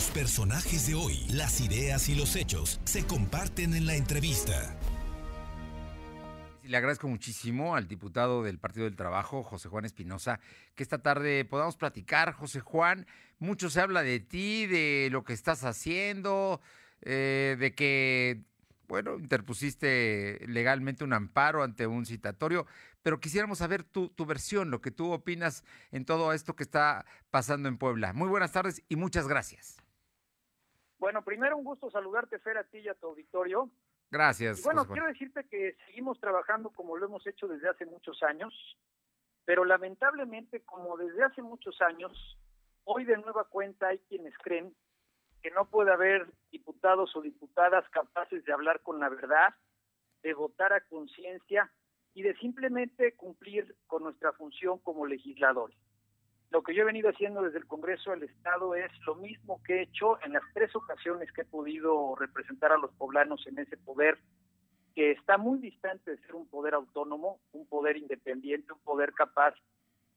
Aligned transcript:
Los 0.00 0.10
personajes 0.12 0.86
de 0.86 0.94
hoy, 0.94 1.26
las 1.28 1.60
ideas 1.60 2.08
y 2.08 2.14
los 2.14 2.34
hechos 2.34 2.80
se 2.84 3.06
comparten 3.06 3.74
en 3.74 3.84
la 3.84 3.96
entrevista. 3.96 4.74
Le 6.62 6.74
agradezco 6.74 7.06
muchísimo 7.06 7.76
al 7.76 7.86
diputado 7.86 8.42
del 8.42 8.58
Partido 8.58 8.86
del 8.86 8.96
Trabajo, 8.96 9.42
José 9.42 9.68
Juan 9.68 9.84
Espinosa, 9.84 10.40
que 10.74 10.82
esta 10.82 11.02
tarde 11.02 11.44
podamos 11.44 11.76
platicar. 11.76 12.32
José 12.32 12.60
Juan, 12.60 13.06
mucho 13.38 13.68
se 13.68 13.82
habla 13.82 14.02
de 14.02 14.20
ti, 14.20 14.66
de 14.66 15.10
lo 15.12 15.22
que 15.22 15.34
estás 15.34 15.64
haciendo, 15.64 16.62
eh, 17.02 17.58
de 17.60 17.74
que, 17.74 18.40
bueno, 18.88 19.18
interpusiste 19.18 20.40
legalmente 20.46 21.04
un 21.04 21.12
amparo 21.12 21.62
ante 21.62 21.86
un 21.86 22.06
citatorio, 22.06 22.66
pero 23.02 23.20
quisiéramos 23.20 23.58
saber 23.58 23.84
tu, 23.84 24.08
tu 24.08 24.24
versión, 24.24 24.70
lo 24.70 24.80
que 24.80 24.92
tú 24.92 25.12
opinas 25.12 25.62
en 25.92 26.06
todo 26.06 26.32
esto 26.32 26.56
que 26.56 26.62
está 26.62 27.04
pasando 27.30 27.68
en 27.68 27.76
Puebla. 27.76 28.14
Muy 28.14 28.30
buenas 28.30 28.52
tardes 28.52 28.82
y 28.88 28.96
muchas 28.96 29.28
gracias. 29.28 29.76
Bueno, 31.00 31.24
primero 31.24 31.56
un 31.56 31.64
gusto 31.64 31.90
saludarte, 31.90 32.38
Fer, 32.38 32.58
a 32.58 32.64
ti 32.64 32.78
y 32.78 32.88
a 32.88 32.94
tu 32.94 33.06
auditorio. 33.06 33.70
Gracias. 34.10 34.60
Y 34.60 34.62
bueno, 34.62 34.84
quiero 34.84 35.06
decirte 35.06 35.48
que 35.48 35.76
seguimos 35.86 36.20
trabajando 36.20 36.70
como 36.70 36.96
lo 36.96 37.06
hemos 37.06 37.26
hecho 37.26 37.48
desde 37.48 37.70
hace 37.70 37.86
muchos 37.86 38.22
años, 38.22 38.54
pero 39.46 39.64
lamentablemente, 39.64 40.60
como 40.60 40.98
desde 40.98 41.24
hace 41.24 41.40
muchos 41.40 41.80
años, 41.80 42.38
hoy 42.84 43.04
de 43.06 43.16
nueva 43.16 43.44
cuenta 43.44 43.88
hay 43.88 43.98
quienes 44.00 44.36
creen 44.38 44.76
que 45.42 45.50
no 45.50 45.64
puede 45.70 45.90
haber 45.90 46.26
diputados 46.50 47.16
o 47.16 47.22
diputadas 47.22 47.88
capaces 47.90 48.44
de 48.44 48.52
hablar 48.52 48.82
con 48.82 49.00
la 49.00 49.08
verdad, 49.08 49.54
de 50.22 50.34
votar 50.34 50.74
a 50.74 50.82
conciencia 50.82 51.72
y 52.12 52.22
de 52.22 52.36
simplemente 52.36 53.14
cumplir 53.16 53.74
con 53.86 54.02
nuestra 54.02 54.32
función 54.32 54.78
como 54.80 55.06
legisladores. 55.06 55.78
Lo 56.50 56.62
que 56.62 56.74
yo 56.74 56.82
he 56.82 56.86
venido 56.86 57.10
haciendo 57.10 57.42
desde 57.42 57.58
el 57.58 57.66
Congreso 57.66 58.10
del 58.10 58.24
Estado 58.24 58.74
es 58.74 58.90
lo 59.06 59.14
mismo 59.14 59.62
que 59.62 59.74
he 59.74 59.82
hecho 59.82 60.20
en 60.24 60.32
las 60.32 60.42
tres 60.52 60.74
ocasiones 60.74 61.30
que 61.32 61.42
he 61.42 61.44
podido 61.44 62.16
representar 62.16 62.72
a 62.72 62.78
los 62.78 62.90
poblanos 62.94 63.46
en 63.46 63.58
ese 63.60 63.76
poder, 63.76 64.18
que 64.94 65.12
está 65.12 65.38
muy 65.38 65.60
distante 65.60 66.10
de 66.10 66.18
ser 66.18 66.34
un 66.34 66.48
poder 66.48 66.74
autónomo, 66.74 67.40
un 67.52 67.68
poder 67.68 67.96
independiente, 67.96 68.72
un 68.72 68.80
poder 68.80 69.12
capaz 69.12 69.54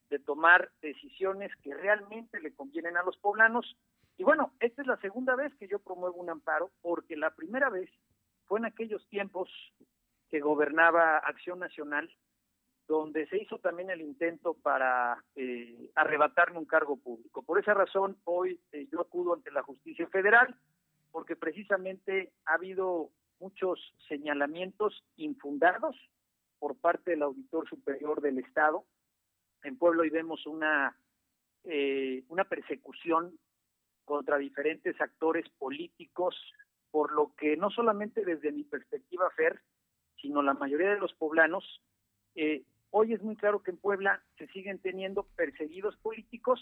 de 0.10 0.18
tomar 0.18 0.72
decisiones 0.82 1.52
que 1.62 1.76
realmente 1.76 2.40
le 2.40 2.54
convienen 2.56 2.98
a 2.98 3.04
los 3.04 3.16
poblanos. 3.18 3.78
Y 4.18 4.24
bueno, 4.24 4.54
esta 4.60 4.82
es 4.82 4.88
la 4.88 4.98
segunda 4.98 5.36
vez 5.36 5.54
que 5.56 5.68
yo 5.68 5.78
promuevo 5.78 6.16
un 6.20 6.32
amparo, 6.32 6.72
porque 6.82 7.16
la 7.16 7.30
primera 7.36 7.70
vez 7.70 7.92
fue 8.48 8.58
en 8.58 8.66
aquellos 8.66 9.08
tiempos 9.10 9.50
que 10.32 10.40
gobernaba 10.40 11.20
Acción 11.20 11.60
Nacional, 11.60 12.12
donde 12.98 13.28
se 13.28 13.42
hizo 13.42 13.58
también 13.60 13.90
el 13.90 14.02
intento 14.02 14.54
para 14.54 15.24
eh, 15.36 15.90
arrebatarme 15.96 16.60
un 16.60 16.66
cargo 16.66 16.98
público. 16.98 17.42
Por 17.42 17.60
esa 17.60 17.74
razón, 17.74 18.18
hoy 18.24 18.60
eh, 18.72 18.88
yo 18.92 19.02
acudo 19.02 19.34
ante 19.34 19.52
la 19.52 19.64
justicia 19.64 20.08
federal, 20.08 20.56
porque 21.12 21.36
precisamente 21.36 22.34
ha 22.46 22.54
habido 22.54 23.10
muchos 23.40 23.80
señalamientos 24.08 25.04
infundados 25.18 25.96
por 26.60 26.78
parte 26.78 27.12
del 27.12 27.24
auditor 27.24 27.68
superior 27.68 28.22
del 28.22 28.40
Estado. 28.40 28.86
En 29.64 29.78
Pueblo 29.78 30.04
hoy 30.04 30.10
vemos 30.10 30.46
una, 30.46 30.96
eh, 31.64 32.24
una 32.30 32.46
persecución 32.46 33.38
contra 34.06 34.38
diferentes 34.38 35.00
actores 35.02 35.50
políticos, 35.58 36.36
por 36.92 37.12
lo 37.12 37.34
que 37.36 37.58
no 37.58 37.70
solamente 37.70 38.24
desde 38.24 38.52
mi 38.52 38.64
perspectiva, 38.64 39.30
Fer, 39.32 39.62
sino 40.22 40.42
la 40.42 40.54
mayoría 40.54 40.92
de 40.92 41.00
los 41.00 41.14
poblanos, 41.14 41.82
eh, 42.36 42.64
hoy 42.96 43.14
es 43.14 43.24
muy 43.24 43.36
claro 43.36 43.64
que 43.64 43.72
en 43.72 43.78
Puebla 43.78 44.22
se 44.38 44.48
siguen 44.50 44.78
teniendo 44.78 45.24
perseguidos 45.36 45.98
políticos 45.98 46.60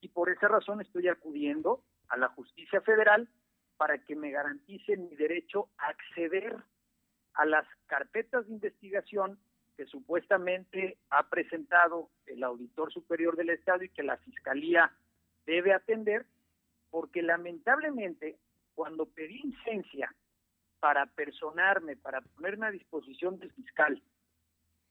y 0.00 0.08
por 0.08 0.28
esa 0.28 0.48
razón 0.48 0.80
estoy 0.80 1.06
acudiendo 1.06 1.84
a 2.08 2.16
la 2.16 2.28
justicia 2.30 2.80
federal 2.80 3.28
para 3.76 3.98
que 3.98 4.16
me 4.16 4.32
garanticen 4.32 5.08
mi 5.08 5.14
derecho 5.14 5.68
a 5.78 5.86
acceder 5.90 6.56
a 7.34 7.46
las 7.46 7.64
carpetas 7.86 8.48
de 8.48 8.54
investigación 8.54 9.38
que 9.76 9.86
supuestamente 9.86 10.98
ha 11.10 11.28
presentado 11.28 12.10
el 12.26 12.42
auditor 12.42 12.92
superior 12.92 13.36
del 13.36 13.50
Estado 13.50 13.84
y 13.84 13.90
que 13.90 14.02
la 14.02 14.16
Fiscalía 14.16 14.92
debe 15.46 15.72
atender, 15.72 16.26
porque 16.90 17.22
lamentablemente 17.22 18.36
cuando 18.74 19.06
pedí 19.06 19.38
licencia 19.44 20.12
para 20.80 21.06
personarme, 21.06 21.96
para 21.96 22.20
ponerme 22.20 22.66
a 22.66 22.72
disposición 22.72 23.38
del 23.38 23.52
fiscal 23.52 24.02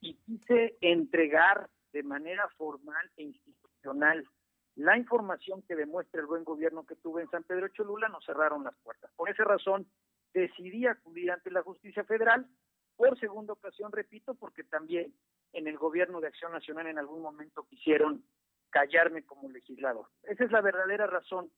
y 0.02 0.16
quise 0.26 0.78
entregar 0.82 1.70
de 1.94 2.04
manera 2.04 2.48
formal 2.58 3.12
e 3.18 3.24
institucional 3.24 4.28
la 4.76 4.96
información 4.96 5.64
que 5.64 5.76
demuestra 5.76 6.22
el 6.22 6.28
buen 6.28 6.44
gobierno 6.44 6.86
que 6.86 6.96
tuve 6.96 7.24
en 7.24 7.30
San 7.32 7.44
Pedro 7.44 7.68
Cholula, 7.70 8.10
nos 8.10 8.24
cerraron 8.26 8.64
las 8.64 8.76
puertas. 8.84 9.12
Por 9.16 9.30
esa 9.30 9.44
razón 9.44 9.88
decidí 10.34 10.86
acudir 10.86 11.32
ante 11.32 11.50
la 11.50 11.64
justicia 11.64 12.04
federal 12.04 12.48
por 12.96 13.20
segunda 13.20 13.54
ocasión, 13.54 13.92
repito, 13.92 14.36
porque 14.36 14.64
también 14.64 15.14
en 15.54 15.68
el 15.68 15.78
gobierno 15.78 16.22
de 16.22 16.28
Acción 16.28 16.52
Nacional 16.52 16.88
en 16.88 17.00
algún 17.00 17.22
momento 17.22 17.66
quisieron 17.68 18.24
callarme 18.70 19.24
como 19.24 19.50
legislador. 19.50 20.08
Esa 20.24 20.44
es 20.44 20.52
la 20.52 20.62
verdadera 20.62 21.08
razón 21.08 21.50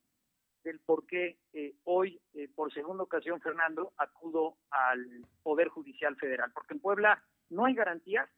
del 0.64 0.80
por 0.80 1.06
qué 1.06 1.40
eh, 1.54 1.76
hoy, 1.86 2.22
eh, 2.34 2.48
por 2.54 2.74
segunda 2.74 3.04
ocasión, 3.04 3.42
Fernando, 3.42 3.94
acudo 3.98 4.58
al 4.70 5.26
Poder 5.44 5.70
Judicial 5.70 6.16
Federal, 6.18 6.52
porque 6.54 6.74
en 6.74 6.80
Puebla 6.80 7.24
no 7.50 7.66
hay 7.66 7.74
garantías 7.74 8.30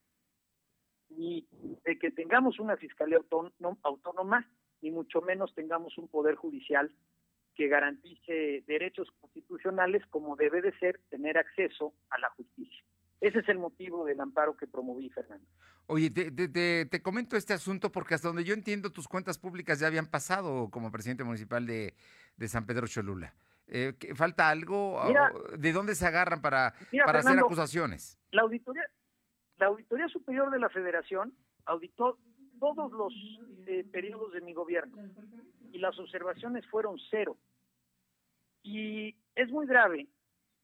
ni 1.10 1.48
de 1.86 2.00
que 2.00 2.12
tengamos 2.12 2.60
una 2.60 2.78
fiscalía 2.78 3.20
autónoma, 3.84 4.50
ni 4.82 4.92
mucho 4.92 5.22
menos 5.22 5.54
tengamos 5.54 5.98
un 5.98 6.08
Poder 6.08 6.36
Judicial 6.36 6.94
que 7.56 7.68
garantice 7.68 8.64
derechos 8.66 9.10
constitucionales 9.20 10.06
como 10.08 10.36
debe 10.36 10.62
de 10.62 10.78
ser 10.80 11.00
tener 11.10 11.38
acceso 11.38 11.94
a 12.10 12.18
la 12.18 12.30
justicia. 12.32 12.84
Ese 13.20 13.40
es 13.40 13.50
el 13.50 13.60
motivo 13.60 14.06
del 14.06 14.20
amparo 14.20 14.58
que 14.58 14.68
promoví, 14.68 15.10
Fernando. 15.10 15.46
Oye, 15.86 16.10
te, 16.10 16.32
te, 16.32 16.48
te, 16.48 16.86
te, 16.86 17.02
comento 17.02 17.36
este 17.36 17.54
asunto 17.54 17.92
porque 17.92 18.16
hasta 18.16 18.30
donde 18.30 18.44
yo 18.44 18.54
entiendo 18.54 18.92
tus 18.92 19.08
cuentas 19.08 19.38
públicas 19.38 19.80
ya 19.80 19.88
habían 19.88 20.08
pasado 20.08 20.70
como 20.72 20.92
presidente 20.92 21.24
municipal 21.24 21.68
de, 21.68 21.94
de 22.38 22.48
San 22.48 22.66
Pedro 22.66 22.88
Cholula. 22.88 23.36
Eh, 23.68 23.94
¿Falta 24.16 24.50
algo? 24.50 25.02
Mira, 25.06 25.32
¿De 25.58 25.72
dónde 25.72 25.96
se 25.96 26.06
agarran 26.06 26.42
para, 26.42 26.74
mira, 26.92 27.06
para 27.06 27.20
Fernando, 27.20 27.42
hacer 27.42 27.46
acusaciones? 27.46 28.20
La 28.32 28.42
auditoría, 28.42 28.84
la 29.62 29.68
Auditoría 29.68 30.08
Superior 30.08 30.50
de 30.50 30.58
la 30.58 30.70
Federación 30.70 31.36
auditó 31.66 32.18
todos 32.60 32.92
los 32.92 33.14
eh, 33.68 33.86
periodos 33.92 34.34
de 34.34 34.42
mi 34.42 34.54
gobierno 34.54 34.98
y 35.72 35.78
las 35.78 36.00
observaciones 36.00 36.66
fueron 36.66 36.98
cero. 37.12 37.38
Y 38.64 39.16
es 39.36 39.52
muy 39.52 39.68
grave 39.68 40.08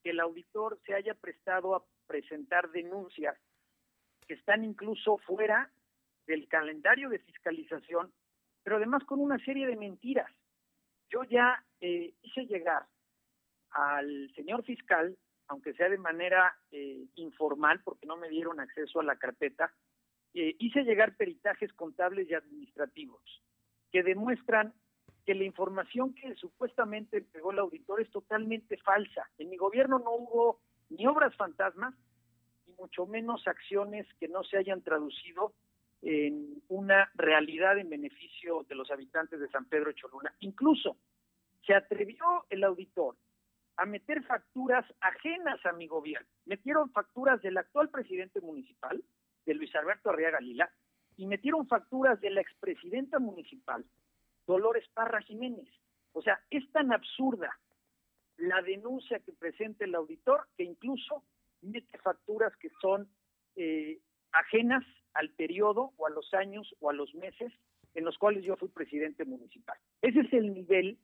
que 0.04 0.10
el 0.10 0.20
auditor 0.20 0.80
se 0.84 0.96
haya 0.96 1.14
prestado 1.14 1.76
a 1.76 1.84
presentar 2.08 2.72
denuncias 2.72 3.38
que 4.28 4.34
están 4.34 4.66
incluso 4.66 5.20
fuera 5.20 5.72
del 6.26 6.48
calendario 6.48 7.10
de 7.10 7.20
fiscalización, 7.20 8.12
pero 8.64 8.78
además 8.78 9.04
con 9.04 9.20
una 9.20 9.38
serie 9.46 9.68
de 9.68 9.76
mentiras. 9.76 10.32
Yo 11.12 11.24
ya 11.24 11.64
eh, 11.82 12.16
hice 12.24 12.48
llegar 12.48 12.88
al 13.70 14.34
señor 14.34 14.64
fiscal, 14.64 15.16
aunque 15.48 15.74
sea 15.74 15.90
de 15.90 15.98
manera 15.98 16.56
eh, 16.72 17.06
informal, 17.16 17.82
porque 17.84 18.06
no 18.06 18.18
me 18.18 18.30
dieron 18.30 18.60
acceso 18.60 19.00
a 19.00 19.04
la 19.04 19.18
carpeta, 19.18 19.74
eh, 20.34 20.56
hice 20.60 20.84
llegar 20.84 21.16
peritajes 21.16 21.74
contables 21.74 22.30
y 22.30 22.34
administrativos 22.34 23.22
que 23.92 24.04
demuestran 24.04 24.74
que 25.26 25.36
la 25.36 25.44
información 25.44 26.14
que 26.14 26.36
supuestamente 26.36 27.18
entregó 27.18 27.52
el 27.52 27.60
auditor 27.60 28.02
es 28.02 28.10
totalmente 28.12 28.78
falsa. 28.78 29.30
En 29.38 29.50
mi 29.50 29.58
gobierno 29.58 30.00
no 30.00 30.12
hubo 30.12 30.60
ni 30.90 31.06
obras 31.06 31.36
fantasmas, 31.36 31.94
ni 32.66 32.74
mucho 32.76 33.06
menos 33.06 33.48
acciones 33.48 34.08
que 34.20 34.28
no 34.28 34.44
se 34.44 34.58
hayan 34.58 34.82
traducido 34.82 35.54
en 36.02 36.62
una 36.70 37.10
realidad 37.16 37.78
en 37.78 37.90
beneficio 37.90 38.66
de 38.70 38.76
los 38.76 38.92
habitantes 38.92 39.40
de 39.40 39.50
San 39.50 39.66
Pedro 39.66 39.92
Cholula. 39.94 40.34
Incluso 40.40 40.98
se 41.66 41.74
atrevió 41.74 42.46
el 42.50 42.64
auditor 42.64 43.16
a 43.78 43.86
meter 43.86 44.24
facturas 44.24 44.86
ajenas 45.02 45.64
a 45.66 45.72
mi 45.72 45.88
gobierno. 45.88 46.28
Metieron 46.46 46.92
facturas 46.92 47.42
del 47.42 47.58
actual 47.58 47.90
presidente 47.90 48.42
municipal, 48.42 49.04
de 49.46 49.54
Luis 49.54 49.74
Alberto 49.76 50.10
Arriaga 50.10 50.40
Lila, 50.40 50.70
y 51.16 51.26
metieron 51.28 51.68
facturas 51.68 52.20
de 52.20 52.32
la 52.32 52.42
expresidenta 52.42 53.20
municipal, 53.20 53.86
Dolores 54.46 54.88
Parra 54.94 55.22
Jiménez. 55.22 55.68
O 56.14 56.22
sea, 56.22 56.40
es 56.50 56.70
tan 56.72 56.92
absurda 56.92 57.58
la 58.38 58.62
denuncia 58.62 59.20
que 59.20 59.34
presenta 59.34 59.86
el 59.86 59.96
auditor 59.96 60.48
que 60.58 60.64
incluso 60.64 61.24
mete 61.62 61.98
facturas 62.00 62.56
que 62.58 62.70
son 62.82 63.10
eh, 63.56 64.00
ajenas 64.32 64.84
al 65.14 65.30
periodo 65.32 65.94
o 65.98 66.08
a 66.08 66.12
los 66.12 66.34
años 66.34 66.76
o 66.80 66.90
a 66.90 66.94
los 66.94 67.14
meses 67.16 67.52
en 67.96 68.06
los 68.06 68.18
cuales 68.18 68.44
yo 68.44 68.56
fui 68.56 68.70
presidente 68.70 69.26
municipal. 69.26 69.78
Ese 70.02 70.22
es 70.22 70.34
el 70.34 70.54
nivel 70.54 71.00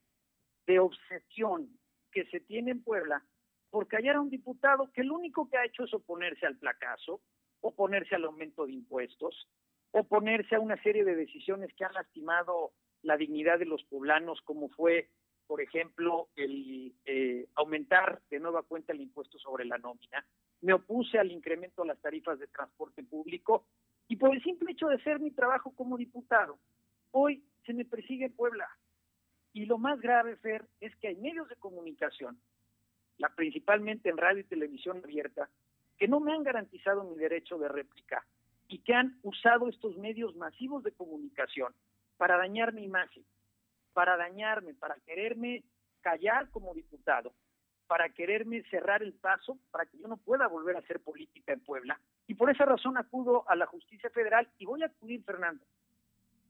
de 0.68 0.80
obsesión 0.80 1.70
que 2.14 2.26
se 2.26 2.40
tiene 2.40 2.72
en 2.72 2.84
Puebla 2.84 3.24
por 3.70 3.88
callar 3.88 4.18
a 4.18 4.22
un 4.22 4.30
diputado 4.30 4.92
que 4.94 5.04
lo 5.04 5.16
único 5.16 5.50
que 5.50 5.58
ha 5.58 5.66
hecho 5.66 5.84
es 5.84 5.94
oponerse 5.94 6.46
al 6.46 6.58
placazo, 6.58 7.22
oponerse 7.62 8.16
al 8.16 8.26
aumento 8.26 8.66
de 8.66 8.74
impuestos, 8.74 9.50
oponerse 9.92 10.56
a 10.56 10.60
una 10.60 10.82
serie 10.84 11.04
de 11.04 11.16
decisiones 11.16 11.74
que 11.74 11.86
han 11.86 11.94
lastimado 11.94 12.72
la 13.02 13.18
dignidad 13.18 13.60
de 13.60 13.66
los 13.66 13.84
poblanos, 13.84 14.42
como 14.42 14.70
fue 14.70 15.10
por 15.48 15.62
ejemplo, 15.62 16.30
el 16.36 16.96
eh, 17.06 17.48
aumentar 17.56 18.22
de 18.30 18.40
nueva 18.40 18.64
cuenta 18.64 18.94
el 18.94 19.02
impuesto 19.02 19.38
sobre 19.38 19.66
la 19.66 19.78
nómina, 19.78 20.26
me 20.62 20.74
opuse 20.74 21.20
al 21.20 21.32
incremento 21.32 21.82
de 21.82 21.90
las 21.90 22.02
tarifas 22.02 22.40
de 22.40 22.48
transporte 22.48 23.04
público 23.04 23.68
y 24.08 24.16
por 24.16 24.34
el 24.34 24.42
simple 24.42 24.72
hecho 24.72 24.88
de 24.88 25.02
ser 25.04 25.20
mi 25.20 25.32
trabajo 25.32 25.74
como 25.76 25.98
diputado, 25.98 26.58
hoy 27.12 27.44
se 27.66 27.74
me 27.74 27.86
persigue 27.86 28.26
en 28.26 28.36
Puebla. 28.36 28.68
Y 29.64 29.66
lo 29.66 29.78
más 29.78 30.02
grave, 30.02 30.36
Fer, 30.36 30.66
es 30.82 30.94
que 30.98 31.08
hay 31.08 31.16
medios 31.16 31.48
de 31.48 31.56
comunicación, 31.56 32.38
la 33.18 33.30
principalmente 33.30 34.10
en 34.10 34.18
radio 34.18 34.42
y 34.42 34.44
televisión 34.44 35.00
abierta, 35.02 35.50
que 35.98 36.10
no 36.10 36.20
me 36.20 36.34
han 36.34 36.44
garantizado 36.44 37.06
mi 37.06 37.16
derecho 37.16 37.58
de 37.58 37.70
réplica 37.70 38.26
y 38.68 38.80
que 38.80 38.94
han 38.94 39.18
usado 39.24 39.70
estos 39.70 39.96
medios 39.96 40.36
masivos 40.36 40.84
de 40.84 40.92
comunicación 40.92 41.74
para 42.18 42.36
dañar 42.36 42.74
mi 42.74 42.84
imagen, 42.84 43.24
para 43.94 44.18
dañarme, 44.18 44.74
para 44.74 44.96
quererme 45.06 45.64
callar 46.02 46.50
como 46.50 46.74
diputado, 46.74 47.32
para 47.88 48.10
quererme 48.10 48.64
cerrar 48.64 49.02
el 49.02 49.14
paso, 49.14 49.58
para 49.72 49.86
que 49.86 49.98
yo 49.98 50.10
no 50.10 50.18
pueda 50.18 50.46
volver 50.48 50.76
a 50.76 50.80
hacer 50.80 51.00
política 51.00 51.54
en 51.54 51.62
Puebla. 51.62 51.98
Y 52.28 52.36
por 52.36 52.50
esa 52.50 52.66
razón 52.66 52.98
acudo 52.98 53.50
a 53.50 53.56
la 53.56 53.66
justicia 53.66 54.10
federal 54.10 54.46
y 54.58 54.66
voy 54.66 54.84
a 54.84 54.88
acudir, 54.88 55.24
Fernando, 55.24 55.64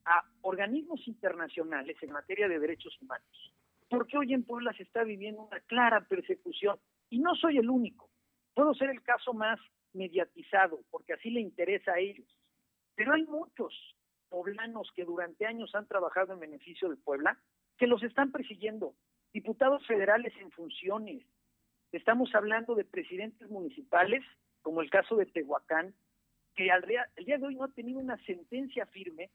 a 0.05 0.23
organismos 0.41 1.07
internacionales 1.07 1.97
en 2.01 2.11
materia 2.11 2.47
de 2.47 2.59
derechos 2.59 2.97
humanos. 3.01 3.53
Porque 3.89 4.17
hoy 4.17 4.33
en 4.33 4.43
Puebla 4.43 4.73
se 4.73 4.83
está 4.83 5.03
viviendo 5.03 5.43
una 5.43 5.59
clara 5.61 6.01
persecución 6.01 6.77
y 7.09 7.19
no 7.19 7.35
soy 7.35 7.57
el 7.57 7.69
único. 7.69 8.09
Puedo 8.53 8.73
ser 8.73 8.89
el 8.89 9.01
caso 9.01 9.33
más 9.33 9.59
mediatizado 9.93 10.81
porque 10.89 11.13
así 11.13 11.29
le 11.29 11.41
interesa 11.41 11.93
a 11.93 11.99
ellos. 11.99 12.27
Pero 12.95 13.13
hay 13.13 13.23
muchos 13.23 13.73
poblanos 14.29 14.91
que 14.95 15.05
durante 15.05 15.45
años 15.45 15.73
han 15.75 15.87
trabajado 15.87 16.33
en 16.33 16.39
beneficio 16.39 16.89
de 16.89 16.97
Puebla 16.97 17.39
que 17.77 17.87
los 17.87 18.01
están 18.03 18.31
persiguiendo. 18.31 18.95
Diputados 19.33 19.85
federales 19.87 20.33
en 20.39 20.51
funciones. 20.51 21.23
Estamos 21.91 22.33
hablando 22.33 22.75
de 22.75 22.85
presidentes 22.85 23.49
municipales, 23.49 24.23
como 24.61 24.81
el 24.81 24.89
caso 24.89 25.15
de 25.15 25.25
Tehuacán, 25.27 25.93
que 26.55 26.71
al 26.71 26.81
día, 26.83 27.07
el 27.15 27.25
día 27.25 27.37
de 27.37 27.47
hoy 27.47 27.55
no 27.55 27.65
ha 27.65 27.73
tenido 27.73 27.99
una 27.99 28.17
sentencia 28.25 28.85
firme 28.87 29.29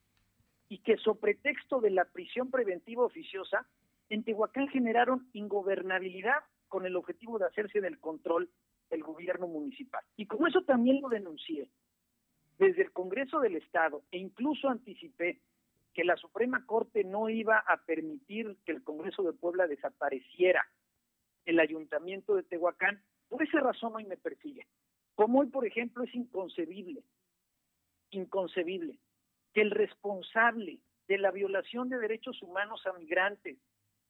y 0.69 0.79
que 0.79 0.97
sobre 0.99 1.35
pretexto 1.35 1.81
de 1.81 1.91
la 1.91 2.05
prisión 2.05 2.51
preventiva 2.51 3.05
oficiosa, 3.05 3.67
en 4.11 4.25
Tehuacán 4.25 4.69
generaron 4.69 5.29
ingobernabilidad 5.33 6.37
con 6.69 6.87
el 6.87 6.97
objetivo 6.97 7.39
de 7.39 7.47
hacerse 7.47 7.81
del 7.81 7.99
control 7.99 8.51
del 8.91 9.03
gobierno 9.03 9.47
municipal. 9.47 10.03
Y 10.17 10.27
como 10.27 10.47
eso 10.47 10.63
también 10.63 11.01
lo 11.01 11.09
denuncié 11.09 11.71
desde 12.59 12.83
el 12.83 12.93
Congreso 12.93 13.41
del 13.41 13.57
Estado 13.57 14.03
e 14.11 14.19
incluso 14.19 14.69
anticipé 14.69 15.41
que 15.95 16.05
la 16.05 16.17
Suprema 16.17 16.65
Corte 16.67 17.05
no 17.05 17.29
iba 17.29 17.59
a 17.59 17.79
permitir 17.85 18.57
que 18.65 18.73
el 18.73 18.83
Congreso 18.83 19.23
de 19.23 19.33
Puebla 19.33 19.67
desapareciera 19.67 20.67
el 21.45 21.61
ayuntamiento 21.61 22.35
de 22.35 22.43
Tehuacán, 22.43 23.03
por 23.29 23.43
esa 23.43 23.61
razón 23.61 23.97
hoy 23.97 24.05
me 24.05 24.17
persigue. 24.17 24.67
Como 25.15 25.41
hoy, 25.41 25.47
por 25.49 25.67
ejemplo, 25.67 26.05
es 26.05 26.15
inconcebible, 26.15 27.03
inconcebible 28.11 28.99
que 29.53 29.61
el 29.63 29.71
responsable 29.71 30.81
de 31.07 31.19
la 31.19 31.31
violación 31.31 31.89
de 31.89 31.99
derechos 31.99 32.43
humanos 32.43 32.87
a 32.87 32.93
migrantes 32.93 33.59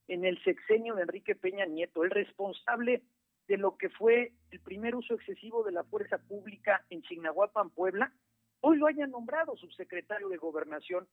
en 0.08 0.24
el 0.24 0.42
sexenio 0.42 0.94
de 0.94 1.02
Enrique 1.02 1.34
Peña 1.34 1.66
Nieto, 1.66 2.02
el 2.02 2.10
responsable 2.10 3.02
de 3.46 3.56
lo 3.56 3.76
que 3.76 3.88
fue 3.88 4.32
el 4.50 4.60
primer 4.60 4.94
uso 4.94 5.14
excesivo 5.14 5.62
de 5.62 5.72
la 5.72 5.84
fuerza 5.84 6.18
pública 6.18 6.84
en 6.90 7.02
Chignahuapan, 7.02 7.70
Puebla, 7.70 8.12
hoy 8.60 8.76
lo 8.78 8.86
haya 8.86 9.06
nombrado 9.06 9.56
subsecretario 9.56 10.28
de 10.28 10.36
Gobernación 10.36 11.08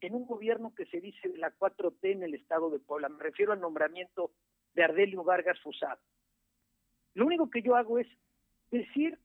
en 0.00 0.14
un 0.14 0.26
gobierno 0.26 0.74
que 0.74 0.86
se 0.86 1.00
dice 1.00 1.28
de 1.28 1.38
la 1.38 1.52
4T 1.56 2.12
en 2.12 2.22
el 2.22 2.34
estado 2.34 2.70
de 2.70 2.78
Puebla. 2.78 3.08
Me 3.08 3.22
refiero 3.22 3.52
al 3.52 3.60
nombramiento 3.60 4.32
de 4.74 4.84
Ardelio 4.84 5.24
Vargas 5.24 5.60
Fusado. 5.60 6.00
Lo 7.14 7.26
único 7.26 7.50
que 7.50 7.62
yo 7.62 7.76
hago 7.76 7.98
es 7.98 8.08
decir 8.70 9.18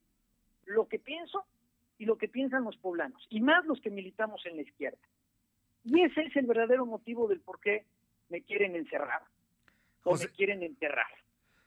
lo 0.65 0.87
que 0.87 0.99
pienso 0.99 1.45
y 2.01 2.05
lo 2.05 2.17
que 2.17 2.27
piensan 2.27 2.63
los 2.63 2.75
poblanos, 2.77 3.27
y 3.29 3.41
más 3.41 3.63
los 3.67 3.79
que 3.79 3.91
militamos 3.91 4.43
en 4.47 4.55
la 4.55 4.63
izquierda. 4.63 4.97
Y 5.83 6.01
ese 6.01 6.23
es 6.23 6.35
el 6.35 6.47
verdadero 6.47 6.83
motivo 6.83 7.27
del 7.27 7.41
por 7.41 7.59
qué 7.59 7.85
me 8.29 8.41
quieren 8.41 8.75
encerrar 8.75 9.21
o 10.03 10.17
me 10.17 10.27
quieren 10.29 10.63
enterrar. 10.63 11.13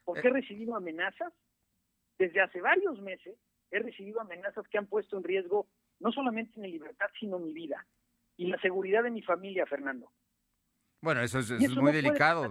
Porque 0.05 0.27
he 0.27 0.31
eh. 0.31 0.35
recibido 0.35 0.75
amenazas 0.75 1.33
desde 2.19 2.41
hace 2.41 2.61
varios 2.61 3.01
meses, 3.01 3.37
he 3.71 3.79
recibido 3.79 4.21
amenazas 4.21 4.67
que 4.67 4.77
han 4.77 4.89
puesto 4.89 5.17
en 5.17 5.23
riesgo 5.23 5.69
no 6.01 6.11
solamente 6.11 6.59
mi 6.59 6.69
libertad, 6.69 7.07
sino 7.21 7.39
mi 7.39 7.53
vida 7.53 7.87
y 8.37 8.49
la 8.49 8.59
seguridad 8.59 9.05
de 9.05 9.13
mi 9.13 9.23
familia, 9.23 9.67
Fernando. 9.67 10.11
Bueno, 11.01 11.21
eso 11.23 11.39
es, 11.39 11.77
muy 11.77 11.93
delicado. 11.93 12.51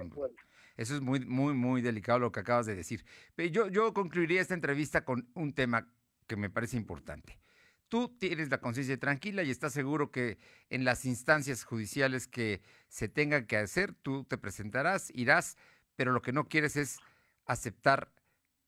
Eso 0.78 0.96
es 0.96 1.02
muy, 1.02 1.20
muy, 1.20 1.54
muy 1.54 1.82
delicado 1.82 2.20
lo 2.20 2.32
que 2.32 2.40
acabas 2.40 2.66
de 2.66 2.76
decir. 2.76 3.04
Yo, 3.52 3.68
yo 3.68 3.94
concluiría 3.94 4.40
esta 4.40 4.54
entrevista 4.54 5.04
con 5.04 5.28
un 5.34 5.54
tema 5.54 5.90
que 6.28 6.38
me 6.38 6.50
parece 6.50 6.78
importante 6.78 7.44
tú 7.90 8.10
tienes 8.18 8.50
la 8.50 8.60
conciencia 8.60 8.98
tranquila 8.98 9.44
y 9.44 9.52
estás 9.52 9.74
seguro 9.74 10.12
que 10.12 10.38
en 10.70 10.84
las 10.84 11.06
instancias 11.06 11.64
judiciales 11.64 12.28
que 12.28 12.62
se 12.88 13.08
tengan 13.08 13.46
que 13.46 13.58
hacer, 13.58 13.94
tú 13.94 14.24
te 14.24 14.38
presentarás, 14.38 15.12
irás, 15.16 15.58
pero 15.96 16.12
lo 16.12 16.22
que 16.22 16.32
no 16.32 16.48
quieres 16.48 16.76
es 16.76 17.00
aceptar 17.46 18.12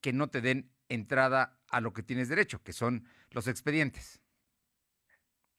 que 0.02 0.14
no 0.14 0.30
te 0.30 0.42
den 0.42 0.70
entrada 0.90 1.60
a 1.70 1.82
lo 1.82 1.94
que 1.94 2.04
tienes 2.04 2.30
derecho, 2.30 2.62
que 2.64 2.74
son 2.74 3.08
los 3.32 3.48
expedientes. 3.48 4.22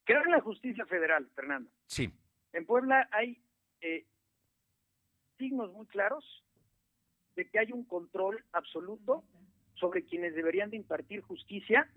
Creo 0.05 0.23
en 0.23 0.31
la 0.31 0.41
justicia 0.41 0.85
federal, 0.85 1.29
Fernando. 1.35 1.69
Sí. 1.85 2.13
En 2.53 2.65
Puebla 2.65 3.09
hay 3.11 3.41
eh, 3.81 4.05
signos 5.37 5.71
muy 5.73 5.85
claros 5.87 6.23
de 7.35 7.49
que 7.49 7.59
hay 7.59 7.71
un 7.71 7.83
control 7.83 8.43
absoluto 8.53 9.23
sobre 9.75 10.05
quienes 10.05 10.33
deberían 10.33 10.69
de 10.69 10.77
impartir 10.77 11.21
justicia 11.21 11.91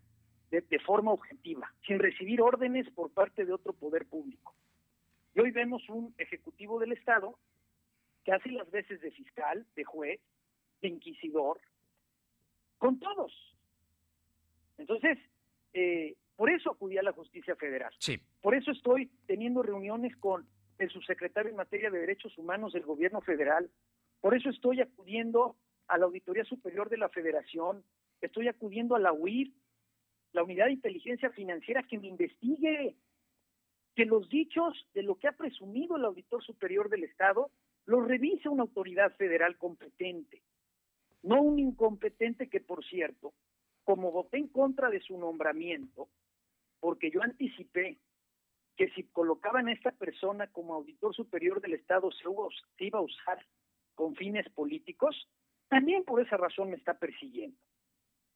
de, 0.50 0.78
forma 0.80 1.12
objetiva, 1.12 1.72
sin 1.86 2.00
recibir 2.00 2.42
órdenes 2.42 2.88
por 2.90 3.10
parte 3.10 3.44
de 3.44 3.52
otro 3.52 3.72
poder 3.72 4.06
público. 4.06 4.54
Y 5.34 5.40
hoy 5.40 5.52
vemos 5.52 5.88
un 5.88 6.12
ejecutivo 6.18 6.80
del 6.80 6.92
Estado 6.92 7.38
que 8.24 8.32
hace 8.32 8.50
las 8.50 8.68
veces 8.70 9.00
de 9.00 9.12
fiscal, 9.12 9.64
de 9.76 9.84
juez, 9.84 10.20
de 10.82 10.88
inquisidor, 10.88 11.60
con 12.78 12.98
todos. 12.98 13.32
Entonces, 14.76 15.18
eh, 15.72 16.16
por 16.34 16.50
eso 16.50 16.70
acudí 16.70 16.98
a 16.98 17.02
la 17.02 17.12
justicia 17.12 17.54
federal. 17.54 17.92
Sí. 17.98 18.18
Por 18.40 18.54
eso 18.54 18.72
estoy 18.72 19.10
teniendo 19.26 19.62
reuniones 19.62 20.16
con 20.16 20.48
el 20.78 20.90
subsecretario 20.90 21.50
en 21.50 21.56
materia 21.56 21.90
de 21.90 22.00
derechos 22.00 22.36
humanos 22.38 22.72
del 22.72 22.82
gobierno 22.82 23.20
federal. 23.20 23.70
Por 24.20 24.34
eso 24.34 24.50
estoy 24.50 24.80
acudiendo 24.80 25.56
a 25.86 25.98
la 25.98 26.06
Auditoría 26.06 26.44
Superior 26.44 26.88
de 26.88 26.96
la 26.96 27.08
Federación. 27.08 27.84
Estoy 28.20 28.48
acudiendo 28.48 28.96
a 28.96 28.98
la 28.98 29.12
UIR 29.12 29.52
la 30.32 30.42
unidad 30.42 30.66
de 30.66 30.72
inteligencia 30.72 31.30
financiera 31.30 31.82
que 31.82 31.98
me 31.98 32.08
investigue, 32.08 32.96
que 33.94 34.04
los 34.04 34.28
dichos 34.28 34.86
de 34.94 35.02
lo 35.02 35.16
que 35.18 35.28
ha 35.28 35.32
presumido 35.32 35.96
el 35.96 36.04
auditor 36.04 36.42
superior 36.42 36.88
del 36.88 37.04
Estado 37.04 37.50
los 37.86 38.06
revise 38.06 38.48
una 38.48 38.62
autoridad 38.62 39.14
federal 39.16 39.56
competente, 39.58 40.42
no 41.22 41.42
un 41.42 41.58
incompetente 41.58 42.48
que, 42.48 42.60
por 42.60 42.84
cierto, 42.84 43.34
como 43.84 44.12
voté 44.12 44.38
en 44.38 44.48
contra 44.48 44.88
de 44.90 45.00
su 45.00 45.18
nombramiento, 45.18 46.08
porque 46.78 47.10
yo 47.10 47.22
anticipé 47.22 47.98
que 48.76 48.90
si 48.90 49.04
colocaban 49.04 49.68
a 49.68 49.72
esta 49.72 49.90
persona 49.92 50.46
como 50.46 50.74
auditor 50.74 51.14
superior 51.14 51.60
del 51.60 51.74
Estado 51.74 52.10
se, 52.12 52.24
se 52.78 52.84
iba 52.84 52.98
a 52.98 53.02
usar 53.02 53.44
con 53.94 54.14
fines 54.14 54.48
políticos, 54.50 55.28
también 55.68 56.04
por 56.04 56.20
esa 56.22 56.36
razón 56.36 56.70
me 56.70 56.76
está 56.76 56.94
persiguiendo. 56.94 57.58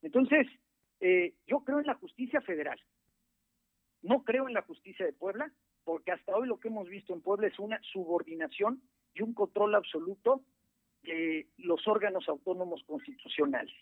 Entonces, 0.03 0.47
eh, 1.07 1.35
yo 1.47 1.63
creo 1.65 1.81
en 1.81 1.87
la 1.87 1.97
justicia 1.97 2.41
federal. 2.41 2.81
No 4.01 4.25
creo 4.25 4.49
en 4.49 4.55
la 4.55 4.63
justicia 4.63 5.05
de 5.05 5.13
Puebla, 5.13 5.53
porque 5.85 6.13
hasta 6.13 6.35
hoy 6.35 6.49
lo 6.49 6.59
que 6.59 6.69
hemos 6.69 6.89
visto 6.89 7.13
en 7.13 7.21
Puebla 7.21 7.47
es 7.47 7.59
una 7.59 7.79
subordinación 7.93 8.83
y 9.13 9.21
un 9.21 9.35
control 9.35 9.75
absoluto 9.75 10.43
de 11.03 11.47
los 11.59 11.87
órganos 11.87 12.27
autónomos 12.27 12.83
constitucionales. 12.87 13.75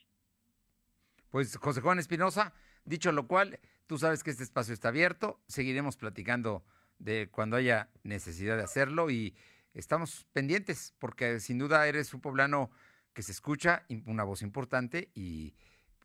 Pues 1.30 1.56
José 1.56 1.80
Juan 1.80 2.00
Espinosa, 2.00 2.54
dicho 2.84 3.12
lo 3.12 3.28
cual, 3.28 3.60
tú 3.86 3.98
sabes 3.98 4.24
que 4.24 4.30
este 4.30 4.42
espacio 4.42 4.74
está 4.74 4.88
abierto, 4.88 5.38
seguiremos 5.46 5.96
platicando 5.96 6.64
de 6.98 7.28
cuando 7.30 7.56
haya 7.56 7.88
necesidad 8.02 8.56
de 8.56 8.64
hacerlo 8.64 9.10
y 9.10 9.36
estamos 9.74 10.26
pendientes 10.32 10.96
porque 10.98 11.38
sin 11.38 11.58
duda 11.58 11.86
eres 11.86 12.14
un 12.14 12.20
poblano 12.20 12.72
que 13.14 13.22
se 13.22 13.30
escucha, 13.30 13.86
una 14.06 14.24
voz 14.24 14.42
importante 14.42 15.12
y 15.14 15.54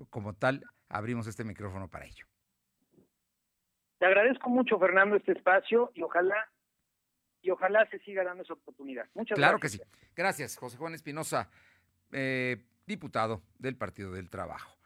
como 0.09 0.33
tal 0.33 0.63
abrimos 0.89 1.27
este 1.27 1.43
micrófono 1.43 1.89
para 1.89 2.05
ello. 2.05 2.25
Te 3.99 4.05
agradezco 4.05 4.49
mucho, 4.49 4.77
Fernando, 4.77 5.15
este 5.15 5.31
espacio 5.31 5.91
y 5.95 6.03
ojalá 6.03 6.49
y 7.41 7.49
ojalá 7.49 7.87
se 7.89 7.99
siga 7.99 8.23
dando 8.23 8.43
esa 8.43 8.53
oportunidad. 8.53 9.07
Muchas 9.13 9.35
claro 9.35 9.57
gracias. 9.57 9.81
Claro 9.81 9.91
que 9.91 9.97
sí. 9.99 10.11
Gracias, 10.15 10.57
José 10.57 10.77
Juan 10.77 10.93
Espinosa, 10.93 11.49
eh, 12.11 12.63
diputado 12.85 13.41
del 13.57 13.75
Partido 13.75 14.11
del 14.11 14.29
Trabajo. 14.29 14.76